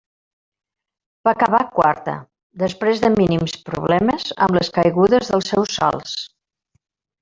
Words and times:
Va 1.27 1.33
acabar 1.39 1.59
quarta, 1.75 2.17
després 2.63 3.05
de 3.05 3.13
mínims 3.19 3.55
problemes 3.71 4.29
amb 4.49 4.61
les 4.61 4.77
caigudes 4.81 5.35
dels 5.35 5.55
seus 5.57 5.81
salts. 5.81 6.21